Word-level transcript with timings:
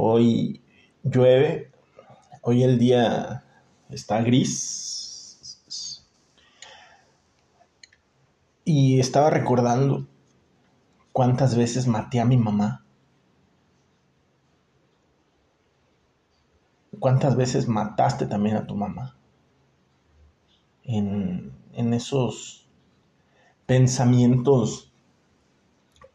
Hoy 0.00 0.62
llueve, 1.02 1.72
hoy 2.42 2.62
el 2.62 2.78
día 2.78 3.42
está 3.90 4.22
gris. 4.22 6.06
Y 8.64 9.00
estaba 9.00 9.28
recordando 9.28 10.06
cuántas 11.10 11.56
veces 11.56 11.88
maté 11.88 12.20
a 12.20 12.24
mi 12.24 12.36
mamá. 12.36 12.84
¿Cuántas 17.00 17.34
veces 17.34 17.66
mataste 17.66 18.26
también 18.26 18.54
a 18.54 18.68
tu 18.68 18.76
mamá? 18.76 19.16
En, 20.84 21.52
esos 21.74 22.68
pensamientos 23.66 24.92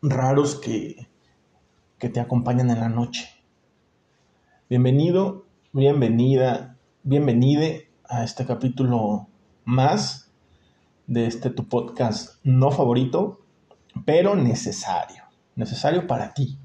raros 0.01 0.55
que, 0.55 1.09
que 1.99 2.07
te 2.07 2.21
acompañan 2.21 2.69
en 2.69 2.79
la 2.79 2.87
noche. 2.87 3.32
Bienvenido, 4.75 5.45
bienvenida, 5.71 6.79
bienvenide 7.03 7.91
a 8.05 8.23
este 8.23 8.43
capítulo 8.43 9.27
más 9.65 10.31
de 11.05 11.27
este 11.27 11.51
tu 11.51 11.69
podcast 11.69 12.43
no 12.43 12.71
favorito, 12.71 13.41
pero 14.03 14.35
necesario, 14.35 15.25
necesario 15.55 16.07
para 16.07 16.33
ti. 16.33 16.57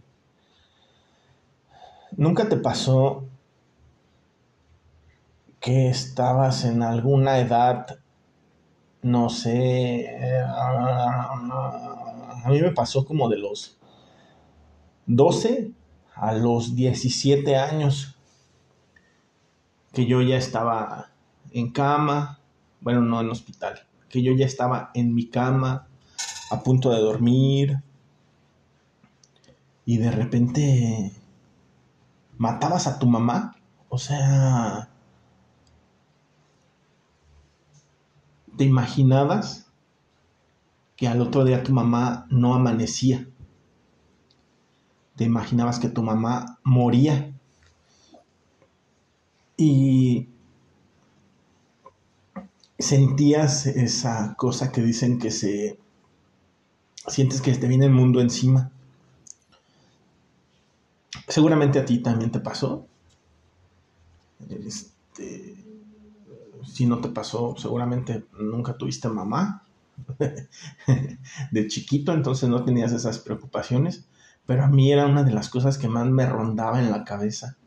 ¿Nunca 2.17 2.49
te 2.49 2.57
pasó 2.57 3.29
que 5.61 5.91
estabas 5.91 6.65
en 6.65 6.83
alguna 6.83 7.41
edad, 7.41 7.99
no 9.03 9.29
sé, 9.29 10.09
a 10.47 11.35
mí 12.49 12.59
me 12.63 12.73
pasó 12.73 13.05
como 13.05 13.29
de 13.29 13.37
los 13.37 13.77
12 15.05 15.73
a 16.21 16.33
los 16.33 16.75
17 16.75 17.57
años, 17.57 18.17
que 19.93 20.07
yo 20.07 20.21
ya 20.21 20.37
estaba 20.37 21.11
en 21.53 21.71
cama, 21.71 22.41
bueno, 22.81 23.01
no 23.01 23.21
en 23.21 23.31
hospital, 23.31 23.87
que 24.09 24.23
yo 24.23 24.33
ya 24.35 24.47
estaba 24.47 24.91
en 24.95 25.15
mi 25.15 25.27
cama, 25.27 25.87
a 26.51 26.63
punto 26.63 26.91
de 26.91 27.01
dormir, 27.01 27.83
y 29.85 29.99
de 29.99 30.11
repente 30.11 31.13
matabas 32.37 32.87
a 32.87 32.99
tu 32.99 33.07
mamá, 33.07 33.57
o 33.89 33.99
sea, 33.99 34.91
¿te 38.57 38.65
imaginabas 38.65 39.71
que 40.97 41.07
al 41.07 41.21
otro 41.21 41.45
día 41.45 41.63
tu 41.63 41.73
mamá 41.73 42.27
no 42.29 42.55
amanecía? 42.55 43.29
Te 45.19 45.25
imaginabas 45.25 45.81
que 45.81 45.89
tu 45.89 46.05
mamá 46.05 46.61
moría. 46.63 47.35
Y 49.57 50.29
sentías 52.79 53.67
esa 53.67 54.35
cosa 54.37 54.71
que 54.71 54.81
dicen 54.81 55.19
que 55.19 55.33
se... 55.33 55.77
Sientes 57.09 57.41
que 57.41 57.53
te 57.53 57.67
viene 57.67 57.87
el 57.87 57.93
mundo 57.93 58.21
encima. 58.21 58.71
Seguramente 61.27 61.81
a 61.81 61.85
ti 61.85 61.99
también 61.99 62.31
te 62.31 62.39
pasó. 62.39 62.87
Este, 64.49 65.57
si 66.65 66.87
no 66.87 67.01
te 67.01 67.09
pasó, 67.09 67.57
seguramente 67.59 68.25
nunca 68.39 68.77
tuviste 68.77 69.09
mamá 69.09 69.65
de 71.51 71.67
chiquito, 71.67 72.13
entonces 72.13 72.49
no 72.49 72.63
tenías 72.63 72.93
esas 72.93 73.19
preocupaciones 73.19 74.08
pero 74.49 74.65
a 74.65 74.69
mí 74.69 74.91
era 74.91 75.05
una 75.05 75.25
de 75.25 75.33
las 75.33 75.51
cosas 75.51 75.77
que 75.77 75.89
más 75.89 76.07
me 76.07 76.25
rondaba 76.25 76.81
en 76.81 76.91
la 76.91 77.05
cabeza. 77.05 77.59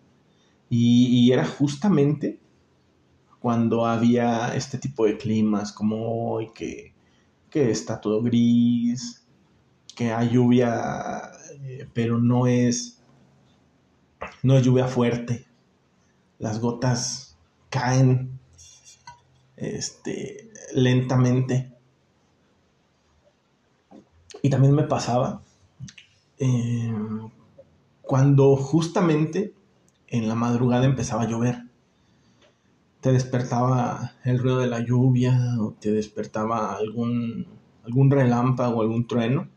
Y, 0.67 1.31
era 1.31 1.45
justamente 1.45 2.39
cuando 3.39 3.85
había 3.85 4.55
este 4.55 4.79
tipo 4.79 5.05
de 5.05 5.15
climas 5.15 5.73
como 5.73 6.31
hoy, 6.31 6.49
que, 6.55 6.95
que 7.51 7.69
está 7.69 8.01
todo 8.01 8.23
gris, 8.23 9.23
que 9.95 10.11
hay 10.11 10.29
lluvia, 10.29 11.21
eh, 11.61 11.87
pero 11.93 12.17
no 12.17 12.47
es, 12.47 13.03
no 14.41 14.57
es 14.57 14.63
lluvia 14.63 14.87
fuerte. 14.87 15.45
Las 16.39 16.59
gotas 16.59 17.37
caen 17.69 18.39
este, 19.55 20.49
lentamente. 20.73 21.75
Y 24.41 24.49
también 24.49 24.73
me 24.73 24.83
pasaba 24.83 25.43
eh, 26.41 26.91
cuando 28.01 28.55
justamente 28.55 29.53
en 30.07 30.27
la 30.27 30.33
madrugada 30.33 30.85
empezaba 30.85 31.23
a 31.23 31.27
llover. 31.27 31.65
Te 32.99 33.11
despertaba 33.11 34.13
el 34.23 34.39
ruido 34.39 34.57
de 34.57 34.65
la 34.65 34.79
lluvia 34.79 35.39
o 35.59 35.73
te 35.79 35.91
despertaba 35.91 36.73
algún, 36.73 37.45
algún 37.85 38.09
relámpago, 38.09 38.81
algún 38.81 39.05
trueno. 39.05 39.49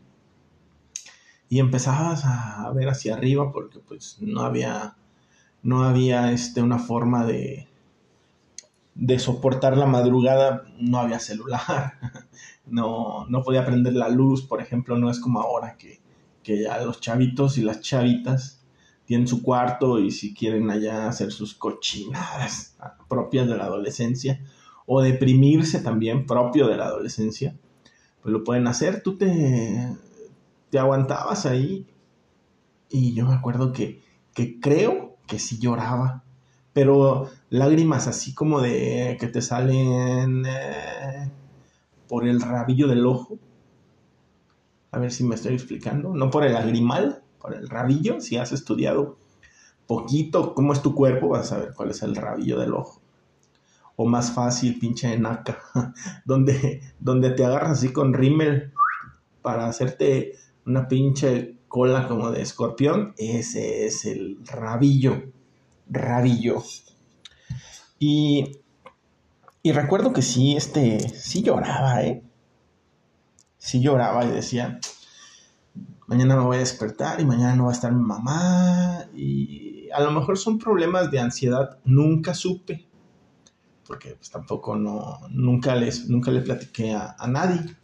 Y 1.49 1.59
empezabas 1.59 2.25
a 2.27 2.71
ver 2.75 2.91
hacia 2.91 3.15
arriba 3.15 3.51
porque 3.51 3.79
pues 3.79 4.19
no 4.21 4.43
había, 4.43 4.97
no 5.63 5.85
había 5.85 6.33
este, 6.33 6.61
una 6.61 6.79
forma 6.79 7.25
de, 7.25 7.67
de 8.95 9.19
soportar 9.19 9.79
la 9.79 9.87
madrugada, 9.87 10.65
no 10.79 10.99
había 10.99 11.19
celular, 11.19 11.95
no, 12.67 13.27
no 13.29 13.43
podía 13.43 13.65
prender 13.65 13.95
la 13.95 14.11
luz, 14.11 14.43
por 14.43 14.61
ejemplo, 14.61 14.99
no 14.99 15.11
es 15.11 15.19
como 15.19 15.41
ahora 15.41 15.77
que, 15.79 16.04
que 16.45 16.63
ya 16.63 16.79
los 16.85 17.01
chavitos 17.01 17.59
y 17.59 17.63
las 17.63 17.81
chavitas 17.81 18.65
tienen 19.05 19.27
su 19.27 19.43
cuarto 19.43 19.99
y 19.99 20.13
si 20.13 20.33
quieren 20.33 20.71
allá 20.71 21.09
hacer 21.09 21.33
sus 21.33 21.55
cochinadas 21.55 22.77
propias 23.09 23.49
de 23.49 23.57
la 23.57 23.65
adolescencia 23.65 24.41
o 24.87 25.03
deprimirse 25.03 25.81
también 25.81 26.27
propio 26.27 26.69
de 26.69 26.77
la 26.77 26.87
adolescencia, 26.87 27.57
pues 28.23 28.33
lo 28.33 28.45
pueden 28.45 28.67
hacer. 28.67 29.03
Tú 29.03 29.17
te, 29.17 29.97
te 30.71 30.79
aguantabas 30.79 31.47
ahí 31.47 31.87
y 32.89 33.15
yo 33.15 33.27
me 33.27 33.35
acuerdo 33.35 33.73
que, 33.73 34.03
que 34.35 34.61
creo 34.61 35.17
que 35.27 35.39
sí 35.39 35.59
lloraba, 35.59 36.23
pero 36.73 37.31
lágrimas 37.51 38.07
así 38.07 38.35
como 38.35 38.61
de 38.61 39.17
que 39.19 39.29
te 39.29 39.41
salen 39.43 40.45
eh, 40.47 41.31
por 42.09 42.29
el 42.29 42.41
rabillo 42.41 42.89
del 42.89 43.07
ojo 43.07 43.39
a 44.95 44.99
ver 44.99 45.13
si 45.13 45.25
me 45.25 45.35
estoy 45.35 45.55
explicando. 45.55 46.15
No 46.15 46.31
por 46.31 46.45
el 46.45 46.53
lagrimal, 46.53 47.23
por 47.41 47.55
el 47.55 47.69
rabillo. 47.69 48.21
Si 48.21 48.37
has 48.37 48.53
estudiado 48.53 49.19
poquito 49.87 50.55
cómo 50.55 50.73
es 50.73 50.83
tu 50.83 50.95
cuerpo, 50.95 51.29
vas 51.29 51.51
a 51.53 51.59
ver 51.59 51.75
cuál 51.75 51.91
es 51.91 52.03
el 52.03 52.15
rabillo 52.15 52.59
del 52.61 52.75
ojo. 52.75 53.01
O 53.97 54.07
más 54.07 54.33
fácil, 54.33 54.79
pinche 54.79 55.19
naca, 55.19 55.59
donde, 56.25 56.81
donde 57.01 57.31
te 57.31 57.45
agarras 57.45 57.79
así 57.79 57.93
con 57.93 58.15
rímel 58.15 58.73
para 59.43 59.67
hacerte 59.67 60.33
una 60.65 60.87
pinche 60.87 61.57
cola 61.67 62.07
como 62.07 62.31
de 62.31 62.43
escorpión. 62.43 63.15
Ese 63.19 63.87
es 63.87 64.05
el 64.05 64.39
rabillo. 64.45 65.25
Rabillo. 65.89 66.63
Y, 67.99 68.59
y 69.63 69.73
recuerdo 69.73 70.13
que 70.13 70.23
sí, 70.23 70.57
este, 70.57 71.01
sí 71.09 71.43
lloraba, 71.43 72.03
¿eh? 72.03 72.23
Sí 73.65 73.81
lloraba 73.81 74.27
y 74.27 74.31
decía, 74.31 74.79
mañana 76.07 76.37
me 76.37 76.43
voy 76.43 76.57
a 76.57 76.61
despertar 76.61 77.19
y 77.19 77.25
mañana 77.25 77.57
no 77.57 77.65
va 77.65 77.71
a 77.71 77.73
estar 77.73 77.93
mi 77.93 78.03
mamá. 78.03 79.07
Y 79.15 79.89
a 79.91 80.03
lo 80.03 80.11
mejor 80.11 80.37
son 80.37 80.59
problemas 80.59 81.11
de 81.11 81.19
ansiedad, 81.19 81.79
nunca 81.87 82.35
supe, 82.35 82.87
porque 83.87 84.17
pues 84.17 84.31
tampoco 84.31 84.77
no, 84.77 85.19
nunca 85.31 85.75
les, 85.77 86.11
nunca 86.11 86.31
le 86.31 86.43
platiqué 86.43 86.93
a, 86.93 87.17
a 87.19 87.27
nadie. 87.27 87.75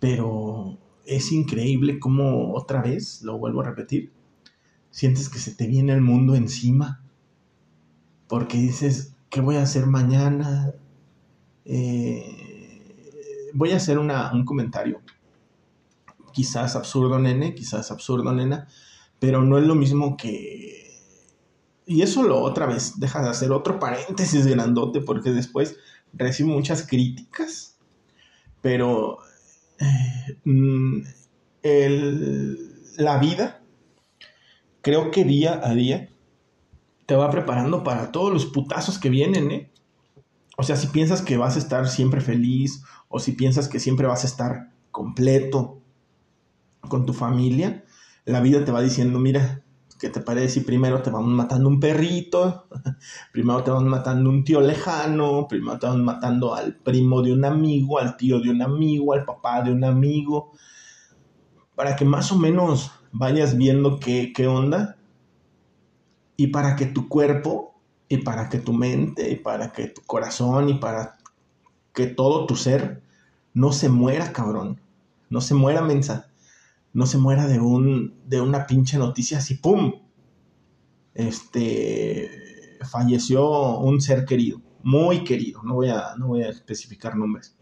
Pero 0.00 0.76
es 1.06 1.32
increíble 1.32 1.98
cómo 1.98 2.52
otra 2.52 2.82
vez, 2.82 3.22
lo 3.22 3.38
vuelvo 3.38 3.62
a 3.62 3.70
repetir, 3.70 4.12
sientes 4.90 5.30
que 5.30 5.38
se 5.38 5.54
te 5.54 5.66
viene 5.66 5.94
el 5.94 6.02
mundo 6.02 6.34
encima. 6.34 7.02
Porque 8.28 8.58
dices, 8.58 9.14
¿qué 9.30 9.40
voy 9.40 9.56
a 9.56 9.62
hacer 9.62 9.86
mañana? 9.86 10.74
Eh, 11.64 12.53
voy 13.54 13.70
a 13.72 13.76
hacer 13.76 13.98
un 13.98 14.44
comentario. 14.44 15.00
Quizás 16.32 16.76
absurdo, 16.76 17.18
nene, 17.18 17.54
quizás 17.54 17.90
absurdo, 17.90 18.32
nena, 18.32 18.68
pero 19.18 19.42
no 19.42 19.56
es 19.58 19.64
lo 19.64 19.74
mismo 19.74 20.16
que... 20.16 20.82
Y 21.86 22.02
eso 22.02 22.22
lo 22.22 22.40
otra 22.40 22.66
vez, 22.66 22.98
deja 22.98 23.22
de 23.22 23.30
hacer 23.30 23.52
otro 23.52 23.78
paréntesis 23.78 24.46
grandote 24.46 25.00
porque 25.00 25.30
después 25.30 25.76
recibo 26.12 26.50
muchas 26.50 26.86
críticas, 26.86 27.78
pero 28.60 29.18
eh, 29.78 30.38
mm, 30.44 31.00
la 32.96 33.18
vida, 33.18 33.62
creo 34.80 35.10
que 35.10 35.24
día 35.24 35.60
a 35.62 35.74
día, 35.74 36.08
te 37.06 37.14
va 37.14 37.30
preparando 37.30 37.84
para 37.84 38.12
todos 38.12 38.32
los 38.32 38.46
putazos 38.46 38.98
que 38.98 39.10
vienen, 39.10 39.50
¿eh? 39.50 39.70
O 40.56 40.62
sea, 40.62 40.76
si 40.76 40.88
piensas 40.88 41.22
que 41.22 41.36
vas 41.36 41.56
a 41.56 41.58
estar 41.58 41.88
siempre 41.88 42.20
feliz 42.20 42.82
o 43.08 43.18
si 43.18 43.32
piensas 43.32 43.68
que 43.68 43.80
siempre 43.80 44.06
vas 44.06 44.24
a 44.24 44.28
estar 44.28 44.70
completo 44.90 45.80
con 46.88 47.06
tu 47.06 47.12
familia, 47.12 47.84
la 48.24 48.40
vida 48.40 48.64
te 48.64 48.72
va 48.72 48.80
diciendo, 48.80 49.18
mira, 49.18 49.64
¿Qué 50.04 50.10
te 50.10 50.20
parece 50.20 50.48
si 50.48 50.60
primero 50.60 51.02
te 51.02 51.10
van 51.10 51.32
matando 51.32 51.68
un 51.68 51.78
perrito? 51.80 52.66
primero 53.32 53.62
te 53.62 53.70
van 53.70 53.88
matando 53.88 54.28
un 54.28 54.44
tío 54.44 54.60
lejano, 54.60 55.46
primero 55.48 55.78
te 55.78 55.86
van 55.86 56.04
matando 56.04 56.54
al 56.54 56.74
primo 56.74 57.22
de 57.22 57.32
un 57.32 57.44
amigo, 57.44 57.98
al 57.98 58.16
tío 58.16 58.40
de 58.40 58.50
un 58.50 58.60
amigo, 58.60 59.14
al 59.14 59.24
papá 59.24 59.62
de 59.62 59.72
un 59.72 59.84
amigo, 59.84 60.52
para 61.74 61.96
que 61.96 62.04
más 62.04 62.32
o 62.32 62.38
menos 62.38 62.90
vayas 63.12 63.56
viendo 63.56 63.98
qué, 64.00 64.32
qué 64.34 64.46
onda 64.48 64.98
y 66.36 66.48
para 66.48 66.74
que 66.76 66.86
tu 66.86 67.08
cuerpo 67.08 67.73
y 68.08 68.18
para 68.18 68.48
que 68.48 68.58
tu 68.58 68.72
mente 68.72 69.30
y 69.30 69.36
para 69.36 69.72
que 69.72 69.88
tu 69.88 70.02
corazón 70.02 70.68
y 70.68 70.74
para 70.74 71.18
que 71.92 72.06
todo 72.06 72.46
tu 72.46 72.56
ser 72.56 73.02
no 73.54 73.72
se 73.72 73.88
muera, 73.88 74.32
cabrón. 74.32 74.80
No 75.30 75.40
se 75.40 75.54
muera, 75.54 75.80
mensa. 75.80 76.30
No 76.92 77.06
se 77.06 77.18
muera 77.18 77.46
de 77.46 77.60
un 77.60 78.14
de 78.26 78.40
una 78.40 78.66
pinche 78.66 78.98
noticia 78.98 79.38
así, 79.38 79.54
pum. 79.54 79.94
Este 81.14 82.30
falleció 82.84 83.78
un 83.78 84.00
ser 84.00 84.24
querido, 84.24 84.60
muy 84.82 85.24
querido, 85.24 85.62
no 85.62 85.74
voy 85.74 85.88
a 85.88 86.14
no 86.18 86.28
voy 86.28 86.42
a 86.42 86.50
especificar 86.50 87.16
nombres. 87.16 87.56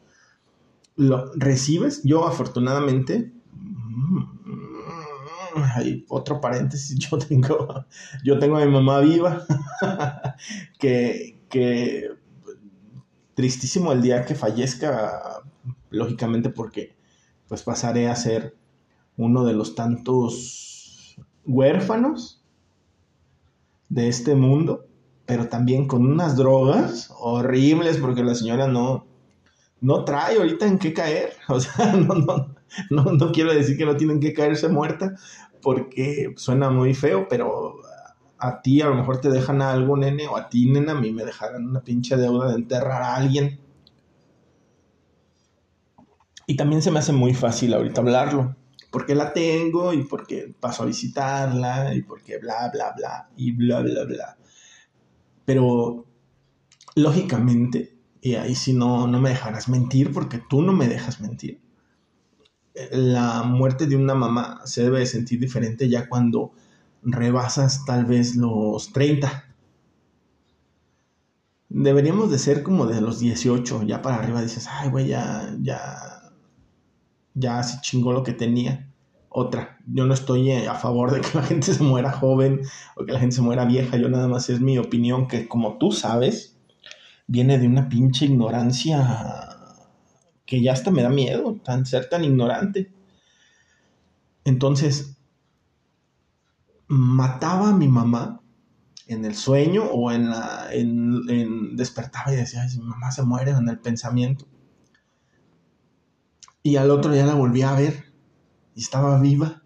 Lo 0.97 1.33
recibes, 1.35 2.03
yo 2.05 2.27
afortunadamente 2.27 3.33
hay 5.75 6.05
otro 6.09 6.41
paréntesis, 6.41 6.99
yo 7.11 7.19
tengo, 7.19 7.85
yo 8.25 8.39
tengo 8.39 8.57
a 8.57 8.65
mi 8.65 8.71
mamá 8.71 9.01
viva, 9.01 9.45
que, 10.79 11.41
que 11.49 12.11
tristísimo 13.35 13.93
el 13.93 14.03
día 14.03 14.25
que 14.25 14.35
fallezca, 14.35 15.43
lógicamente 15.91 16.51
porque 16.51 16.97
pues 17.49 17.63
pasaré 17.63 18.09
a 18.09 18.17
ser 18.17 18.57
uno 19.17 19.45
de 19.45 19.53
los 19.53 19.75
tantos 19.75 21.17
huérfanos 21.45 22.43
de 23.89 24.09
este 24.09 24.35
mundo, 24.35 24.87
pero 25.27 25.49
también 25.49 25.87
con 25.87 26.07
unas 26.07 26.37
drogas 26.37 27.13
horribles 27.19 27.99
porque 27.99 28.25
la 28.25 28.35
señora 28.35 28.69
no, 28.69 29.07
no 29.83 30.05
trae 30.05 30.37
ahorita 30.37 30.67
en 30.67 30.79
qué 30.79 30.95
caer, 30.95 31.35
o 31.49 31.61
sea, 31.61 31.93
no, 31.93 32.15
no, 32.15 32.55
no, 32.89 33.05
no 33.05 33.33
quiero 33.33 33.53
decir 33.53 33.77
que 33.77 33.85
no 33.85 33.97
tienen 33.97 34.21
que 34.21 34.33
caerse 34.33 34.69
muerta, 34.69 35.15
porque 35.61 36.33
suena 36.37 36.71
muy 36.71 36.95
feo, 36.95 37.27
pero 37.29 37.81
a 38.39 38.63
ti 38.63 38.81
a 38.81 38.87
lo 38.87 38.95
mejor 38.95 39.21
te 39.21 39.29
dejan 39.29 39.61
algo, 39.61 39.97
nene, 39.97 40.27
o 40.29 40.37
a 40.37 40.49
ti, 40.49 40.71
nena, 40.71 40.93
a 40.93 41.01
mí 41.01 41.13
me 41.13 41.25
dejarán 41.25 41.67
una 41.67 41.83
pinche 41.83 42.17
deuda 42.17 42.49
de 42.49 42.55
enterrar 42.55 43.03
a 43.03 43.17
alguien. 43.17 43.61
Y 46.47 46.57
también 46.57 46.83
se 46.83 46.91
me 46.91 46.99
hace 46.99 47.13
muy 47.13 47.35
fácil 47.35 47.75
ahorita 47.75 48.01
hablarlo, 48.01 48.57
porque 48.91 49.15
la 49.15 49.33
tengo 49.33 49.93
y 49.93 50.05
porque 50.05 50.55
paso 50.59 50.83
a 50.83 50.87
visitarla 50.87 51.95
y 51.95 52.03
porque 52.03 52.39
bla, 52.39 52.71
bla, 52.73 52.93
bla, 52.97 53.31
y 53.37 53.53
bla, 53.53 53.81
bla, 53.81 54.05
bla. 54.05 54.37
Pero, 55.45 56.07
lógicamente, 56.97 57.92
y 58.23 58.37
ahí 58.37 58.55
sí 58.55 58.73
no, 58.73 59.07
no 59.07 59.21
me 59.21 59.29
dejarás 59.29 59.69
mentir, 59.69 60.13
porque 60.13 60.41
tú 60.49 60.63
no 60.63 60.73
me 60.73 60.89
dejas 60.89 61.21
mentir 61.21 61.61
la 62.91 63.43
muerte 63.43 63.87
de 63.87 63.97
una 63.97 64.15
mamá 64.15 64.61
se 64.65 64.83
debe 64.83 65.05
sentir 65.07 65.41
diferente 65.41 65.89
ya 65.89 66.09
cuando 66.09 66.53
rebasas 67.03 67.85
tal 67.85 68.05
vez 68.05 68.37
los 68.37 68.93
30. 68.93 69.45
Deberíamos 71.69 72.31
de 72.31 72.39
ser 72.39 72.63
como 72.63 72.87
de 72.87 73.01
los 73.01 73.19
18, 73.19 73.83
ya 73.85 74.03
para 74.03 74.17
arriba 74.17 74.43
dices, 74.43 74.69
ay, 74.71 74.91
güey, 74.91 75.09
ya, 75.09 75.55
ya, 75.61 76.33
ya 77.35 77.63
se 77.63 77.81
chingó 77.81 78.13
lo 78.13 78.23
que 78.23 78.33
tenía. 78.33 78.91
Otra, 79.31 79.79
yo 79.87 80.05
no 80.05 80.13
estoy 80.13 80.53
a 80.53 80.75
favor 80.75 81.11
de 81.13 81.23
que 81.23 81.39
la 81.39 81.43
gente 81.45 81.73
se 81.73 81.83
muera 81.83 82.13
joven 82.13 82.61
o 82.97 83.05
que 83.05 83.13
la 83.13 83.21
gente 83.21 83.37
se 83.37 83.43
muera 83.43 83.65
vieja, 83.65 83.97
yo 83.97 84.09
nada 84.09 84.29
más 84.29 84.51
es 84.51 84.61
mi 84.61 84.79
opinión 84.79 85.29
que 85.29 85.49
como 85.49 85.79
tú 85.79 85.93
sabes, 85.93 86.52
viene 87.33 87.59
de 87.59 87.67
una 87.67 87.89
pinche 87.89 88.27
ignorancia 88.27 89.49
que 90.45 90.61
ya 90.61 90.75
hasta 90.75 90.91
me 90.91 91.03
da 91.03 91.09
miedo 91.09 91.59
tan, 91.65 91.87
ser 91.87 92.11
tan 92.11 92.25
ignorante. 92.25 92.93
Entonces, 94.45 95.17
mataba 96.89 97.71
a 97.71 97.75
mi 97.75 97.89
mamá 97.89 98.43
en 99.07 99.25
el 99.25 99.35
sueño 99.35 99.85
o 99.85 100.13
en 100.13 100.29
la 100.29 100.69
en, 100.73 101.75
despertaba 101.75 102.35
y 102.35 102.37
decía, 102.37 102.65
Ay, 102.65 102.77
mi 102.77 102.85
mamá 102.85 103.11
se 103.13 103.23
muere 103.23 103.53
en 103.53 103.67
el 103.67 103.79
pensamiento. 103.79 104.47
Y 106.63 106.77
al 106.77 106.91
otro 106.91 107.13
día 107.13 107.25
la 107.25 107.35
volví 107.35 107.63
a 107.63 107.73
ver 107.73 108.13
y 108.75 108.83
estaba 108.83 109.19
viva, 109.19 109.63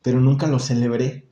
pero 0.00 0.20
nunca 0.20 0.46
lo 0.46 0.58
celebré. 0.58 1.28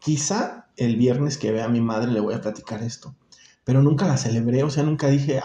Quizá 0.00 0.70
el 0.76 0.96
viernes 0.96 1.38
que 1.38 1.50
vea 1.50 1.64
a 1.64 1.70
mi 1.70 1.80
madre 1.80 2.12
le 2.12 2.20
voy 2.20 2.34
a 2.34 2.42
platicar 2.42 2.82
esto, 2.82 3.16
pero 3.64 3.82
nunca 3.82 4.06
la 4.06 4.16
celebré, 4.16 4.62
o 4.62 4.70
sea, 4.70 4.82
nunca 4.82 5.08
dije, 5.08 5.40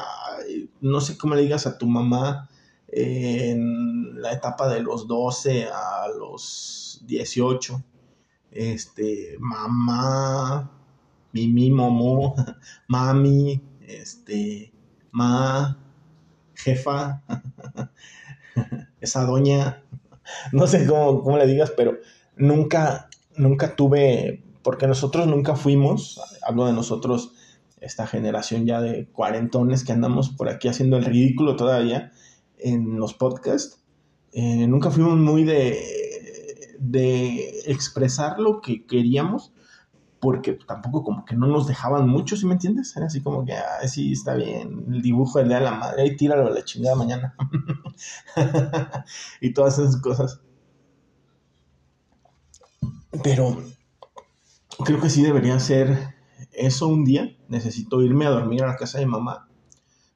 no 0.81 1.01
sé 1.01 1.17
cómo 1.17 1.35
le 1.35 1.41
digas 1.41 1.67
a 1.67 1.77
tu 1.77 1.87
mamá 1.87 2.49
en 2.87 4.21
la 4.21 4.31
etapa 4.31 4.67
de 4.69 4.81
los 4.81 5.07
12 5.07 5.65
a 5.65 6.07
los 6.17 7.01
18, 7.05 7.83
este, 8.51 9.35
mamá, 9.39 10.71
mimi, 11.33 11.71
momo, 11.71 12.35
mami, 12.87 13.61
este, 13.81 14.71
ma, 15.11 15.77
jefa, 16.53 17.21
esa 19.01 19.25
doña, 19.25 19.83
no 20.51 20.67
sé 20.67 20.85
cómo, 20.85 21.21
cómo 21.21 21.37
le 21.37 21.47
digas, 21.47 21.71
pero 21.75 21.97
nunca, 22.37 23.09
nunca 23.35 23.75
tuve, 23.75 24.43
porque 24.63 24.87
nosotros 24.87 25.27
nunca 25.27 25.55
fuimos, 25.55 26.21
hablo 26.47 26.65
de 26.65 26.73
nosotros, 26.73 27.33
esta 27.81 28.07
generación 28.07 28.65
ya 28.65 28.81
de 28.81 29.07
cuarentones 29.07 29.83
que 29.83 29.91
andamos 29.91 30.29
por 30.29 30.49
aquí 30.49 30.67
haciendo 30.67 30.97
el 30.97 31.05
ridículo 31.05 31.55
todavía 31.55 32.11
en 32.57 32.97
los 32.97 33.13
podcasts, 33.13 33.83
eh, 34.31 34.67
nunca 34.67 34.91
fuimos 34.91 35.17
muy 35.17 35.43
de, 35.43 36.75
de 36.79 37.61
expresar 37.67 38.39
lo 38.39 38.61
que 38.61 38.85
queríamos, 38.85 39.53
porque 40.19 40.53
tampoco 40.53 41.03
como 41.03 41.25
que 41.25 41.35
no 41.35 41.47
nos 41.47 41.67
dejaban 41.67 42.07
mucho, 42.09 42.35
¿sí 42.35 42.45
me 42.45 42.53
entiendes? 42.53 42.95
Era 42.97 43.05
así 43.05 43.21
como 43.21 43.45
que, 43.45 43.53
sí, 43.87 44.11
está 44.11 44.33
bien, 44.33 44.85
el 44.89 45.01
dibujo 45.01 45.39
del 45.39 45.49
día 45.49 45.59
de 45.59 45.65
la 45.65 45.75
madre, 45.75 46.01
ahí 46.01 46.15
tíralo 46.15 46.47
a 46.47 46.49
la 46.49 46.63
chingada 46.63 46.95
mañana. 46.95 47.35
y 49.41 49.53
todas 49.53 49.77
esas 49.77 49.97
cosas. 49.97 50.41
Pero 53.23 53.57
creo 54.83 54.99
que 54.99 55.09
sí 55.09 55.21
debería 55.21 55.59
ser 55.59 56.15
eso 56.51 56.87
un 56.87 57.05
día, 57.05 57.34
necesito 57.47 58.01
irme 58.01 58.25
a 58.25 58.31
dormir 58.31 58.63
a 58.63 58.67
la 58.67 58.75
casa 58.75 58.99
de 58.99 59.05
mamá, 59.05 59.47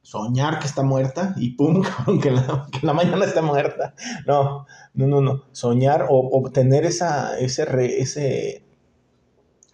soñar 0.02 0.58
que 0.58 0.66
está 0.66 0.82
muerta 0.82 1.34
y 1.36 1.50
pum, 1.50 1.82
que 2.22 2.30
la, 2.30 2.66
la 2.82 2.92
mañana 2.92 3.24
está 3.24 3.42
muerta. 3.42 3.94
No, 4.26 4.66
no, 4.94 5.06
no, 5.06 5.20
no. 5.20 5.44
Soñar 5.52 6.06
o 6.08 6.18
obtener 6.38 6.84
esa, 6.84 7.38
ese, 7.38 7.66
ese, 8.00 8.64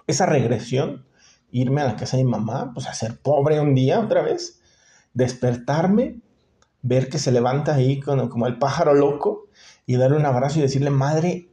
esa 0.06 0.26
regresión, 0.26 1.06
irme 1.50 1.80
a 1.82 1.86
la 1.86 1.96
casa 1.96 2.16
de 2.16 2.24
mamá, 2.24 2.72
pues 2.74 2.86
a 2.86 2.94
ser 2.94 3.18
pobre 3.20 3.60
un 3.60 3.74
día 3.74 4.00
otra 4.00 4.22
vez, 4.22 4.60
despertarme, 5.14 6.20
ver 6.82 7.08
que 7.08 7.18
se 7.18 7.32
levanta 7.32 7.74
ahí 7.74 8.00
como 8.00 8.46
el 8.46 8.58
pájaro 8.58 8.94
loco 8.94 9.46
y 9.86 9.96
darle 9.96 10.18
un 10.18 10.26
abrazo 10.26 10.58
y 10.58 10.62
decirle, 10.62 10.90
madre, 10.90 11.48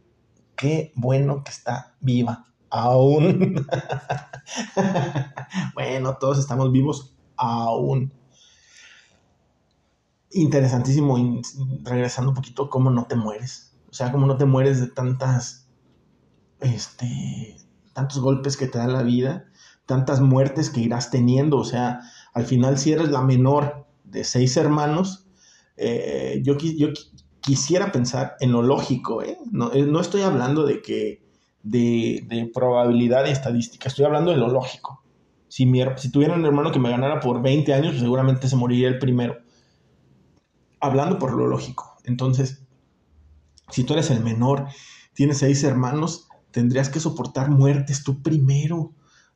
qué 0.56 0.92
bueno 0.96 1.44
que 1.44 1.52
está 1.52 1.96
viva 2.00 2.53
aún. 2.74 3.66
bueno, 5.76 6.18
todos 6.20 6.40
estamos 6.40 6.72
vivos 6.72 7.16
aún. 7.38 8.12
Interesantísimo, 10.32 11.16
regresando 11.84 12.32
un 12.32 12.36
poquito, 12.36 12.70
cómo 12.70 12.90
no 12.90 13.06
te 13.06 13.16
mueres. 13.16 13.78
O 13.90 13.94
sea, 13.94 14.12
cómo 14.12 14.26
no 14.26 14.38
te 14.38 14.46
mueres 14.46 14.82
de 14.82 14.88
tantas, 14.88 15.68
este, 16.62 17.58
tantos 17.94 18.20
golpes 18.20 18.58
que 18.58 18.68
te 18.68 18.80
da 18.80 18.88
la 18.88 19.04
vida, 19.04 19.46
tantas 19.86 20.20
muertes 20.20 20.72
que 20.72 20.82
irás 20.82 21.12
teniendo. 21.12 21.58
O 21.58 21.66
sea, 21.66 22.02
al 22.34 22.46
final, 22.46 22.80
si 22.80 22.92
eres 22.92 23.10
la 23.10 23.22
menor 23.22 23.86
de 24.04 24.24
seis 24.24 24.58
hermanos, 24.58 25.28
eh, 25.78 26.42
yo, 26.44 26.58
quisiera 27.40 27.92
pensar 27.92 28.36
en 28.40 28.52
lo 28.52 28.64
lógico, 28.64 29.22
¿eh? 29.22 29.38
No, 29.52 29.72
eh, 29.74 29.84
no 29.84 30.00
estoy 30.00 30.22
hablando 30.22 30.66
de 30.66 30.82
que 30.82 31.23
de, 31.64 32.52
probabilidad 32.54 33.26
y 33.26 33.32
estadística. 33.32 33.88
Estoy 33.88 34.06
hablando 34.06 34.32
de 34.32 34.38
lo 34.38 34.50
lógico. 34.50 35.04
Si, 35.48 35.72
si 35.98 36.12
tuviera 36.12 36.36
un 36.36 36.46
hermano 36.46 36.72
que 36.72 36.80
me 36.80 36.90
ganara 36.90 37.20
por 37.20 37.42
20 37.42 37.74
años, 37.74 38.00
seguramente 38.00 38.48
se 38.48 38.56
moriría 38.56 38.90
el 38.90 39.00
primero. 39.00 39.38
Hablando 40.80 41.18
por 41.18 41.34
lo 41.34 41.48
lógico. 41.48 41.98
Entonces, 42.04 42.66
si 43.70 43.84
tú 43.84 43.94
eres 43.94 44.12
el 44.12 44.24
menor, 44.24 44.68
tienes 45.14 45.40
seis 45.40 45.64
hermanos, 45.64 46.28
tendrías 46.52 46.90
que 46.90 47.00
soportar 47.00 47.50
muertes 47.50 48.04
tú 48.04 48.22
primero. 48.22 48.94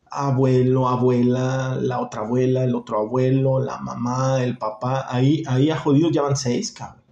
Abuelo, 0.10 0.88
abuela, 0.88 1.77
la 1.81 2.00
otra 2.00 2.22
abuela, 2.22 2.63
el 2.63 2.75
otro 2.75 3.00
abuelo, 3.00 3.60
la 3.60 3.77
mamá, 3.79 4.43
el 4.43 4.57
papá. 4.57 5.05
Ahí, 5.10 5.43
ahí 5.48 5.69
a 5.69 5.77
jodidos 5.77 6.12
ya 6.13 6.22
van 6.22 6.36
seis, 6.36 6.72
cabrón. 6.72 7.03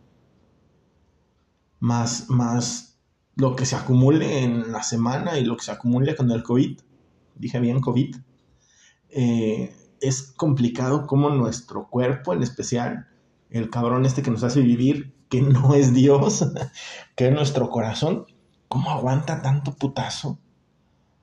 Más, 1.80 2.30
más 2.30 2.95
lo 3.36 3.56
que 3.56 3.66
se 3.66 3.76
acumule 3.76 4.44
en 4.44 4.72
la 4.72 4.84
semana 4.84 5.38
y 5.38 5.44
lo 5.44 5.58
que 5.58 5.66
se 5.66 5.72
acumule 5.72 6.16
con 6.16 6.32
el 6.32 6.44
COVID, 6.44 6.80
dije 7.36 7.60
bien 7.60 7.82
COVID, 7.82 8.16
eh, 9.10 9.76
es 10.02 10.34
complicado 10.36 11.08
como 11.08 11.30
nuestro 11.30 11.88
cuerpo 11.90 12.34
en 12.34 12.44
especial, 12.44 13.08
el 13.50 13.70
cabrón 13.70 14.06
este 14.06 14.22
que 14.22 14.32
nos 14.32 14.44
hace 14.44 14.62
vivir, 14.62 15.14
que 15.30 15.42
no 15.42 15.74
es 15.76 15.94
Dios, 15.94 16.46
que 17.16 17.28
es 17.28 17.34
nuestro 17.34 17.70
corazón, 17.70 18.26
¿cómo 18.68 18.92
aguanta 18.92 19.42
tanto 19.42 19.74
putazo? 19.74 20.40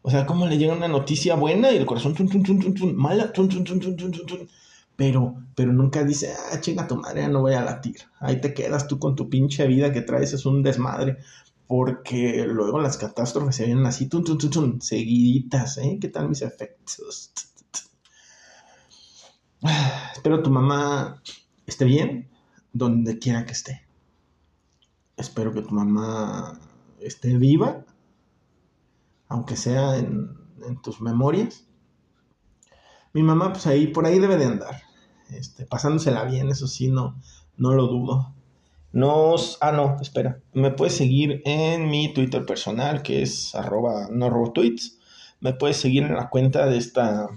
O 0.03 0.11
sea, 0.11 0.27
¿cómo 0.27 0.47
le 0.47 0.59
llega 0.59 0.75
una 0.75 0.89
noticia 0.89 1.37
buena 1.37 1.71
y 1.71 1.77
el 1.77 1.87
corazón 1.87 2.17
mala, 2.97 3.33
pero, 4.97 5.35
pero 5.55 5.73
nunca 5.73 6.05
dice, 6.05 6.33
ah, 6.53 6.61
chinga 6.61 6.87
tu 6.87 6.97
madre, 6.97 7.27
no 7.29 7.41
voy 7.41 7.55
a 7.55 7.63
latir. 7.63 7.97
Ahí 8.21 8.41
te 8.41 8.53
quedas 8.53 8.87
tú 8.87 8.99
con 8.99 9.17
tu 9.17 9.29
pinche 9.29 9.67
vida 9.67 9.93
que 9.93 10.03
traes, 10.03 10.33
es 10.33 10.45
un 10.45 10.63
desmadre. 10.63 11.19
Porque 11.73 12.45
luego 12.47 12.79
las 12.81 12.99
catástrofes 12.99 13.57
se 13.57 13.65
vienen 13.65 13.87
así, 13.87 14.07
seguiditas, 14.81 15.79
¿eh? 15.79 15.97
¿Qué 15.99 16.09
tal 16.09 16.29
mis 16.29 16.43
efectos? 16.43 17.33
Espero 20.13 20.43
tu 20.43 20.51
mamá 20.51 21.23
esté 21.65 21.87
bien, 21.87 22.29
donde 22.75 23.19
quiera 23.19 23.47
que 23.47 23.53
esté. 23.53 23.87
Espero 25.17 25.55
que 25.55 25.63
tu 25.63 25.71
mamá 25.71 26.61
esté 27.01 27.39
viva, 27.39 27.87
aunque 29.29 29.57
sea 29.57 29.97
en, 29.97 30.37
tus 30.83 31.01
memorias. 31.01 31.65
Mi 33.15 33.23
mamá, 33.23 33.51
pues 33.51 33.67
ahí, 33.67 33.87
por 33.87 34.05
ahí 34.05 34.19
debe 34.19 34.37
de 34.37 34.45
andar, 34.45 34.83
este, 35.31 35.65
pasándosela 35.65 36.25
bien, 36.25 36.51
eso 36.51 36.67
sí, 36.67 36.89
no, 36.89 37.19
no 37.57 37.73
lo 37.73 37.87
dudo. 37.87 38.35
Nos, 38.93 39.57
ah, 39.61 39.73
no, 39.73 39.97
espera. 40.01 40.41
Me 40.53 40.71
puedes 40.71 40.95
seguir 40.95 41.41
en 41.45 41.89
mi 41.89 42.13
Twitter 42.13 42.45
personal, 42.45 43.03
que 43.03 43.23
es 43.23 43.55
arroba 43.55 44.09
no 44.11 44.29
robo 44.29 44.53
tweets. 44.53 44.99
Me 45.41 45.55
puedes 45.55 45.79
seguir 45.79 46.05
en 46.05 46.15
la 46.15 46.29
cuenta 46.29 46.67
de 46.67 46.77
esta, 46.77 47.29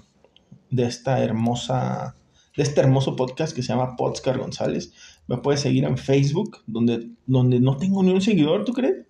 de 0.70 0.84
esta 0.84 1.22
hermosa, 1.22 2.16
de 2.56 2.62
este 2.62 2.80
hermoso 2.80 3.16
podcast 3.16 3.54
que 3.54 3.62
se 3.62 3.68
llama 3.68 3.96
Podscar 3.96 4.38
González. 4.38 4.92
Me 5.26 5.38
puedes 5.38 5.60
seguir 5.60 5.84
en 5.84 5.96
Facebook, 5.96 6.58
donde, 6.66 7.10
donde 7.26 7.58
no 7.58 7.76
tengo 7.78 8.02
ni 8.02 8.12
un 8.12 8.20
seguidor, 8.20 8.64
¿tú 8.64 8.72
crees? 8.72 9.06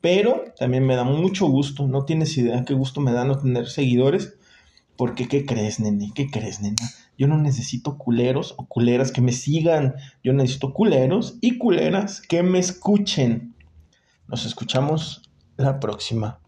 Pero 0.00 0.44
también 0.58 0.86
me 0.86 0.94
da 0.94 1.04
mucho 1.04 1.46
gusto, 1.46 1.88
no 1.88 2.04
tienes 2.04 2.36
idea 2.38 2.64
qué 2.64 2.74
gusto 2.74 3.00
me 3.00 3.12
da 3.12 3.24
no 3.24 3.38
tener 3.38 3.66
seguidores. 3.66 4.34
Porque, 4.96 5.28
¿qué 5.28 5.46
crees, 5.46 5.80
nene? 5.80 6.10
¿Qué 6.14 6.28
crees, 6.28 6.60
nena? 6.60 6.76
Yo 7.18 7.26
no 7.26 7.36
necesito 7.36 7.98
culeros 7.98 8.54
o 8.56 8.66
culeras 8.66 9.12
que 9.12 9.20
me 9.20 9.32
sigan. 9.32 9.96
Yo 10.22 10.32
necesito 10.32 10.72
culeros 10.72 11.36
y 11.40 11.58
culeras 11.58 12.22
que 12.22 12.42
me 12.44 12.60
escuchen. 12.60 13.54
Nos 14.28 14.46
escuchamos 14.46 15.28
la 15.56 15.80
próxima. 15.80 16.38